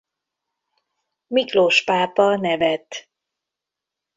[1.27, 3.07] Miklós pápa nevet.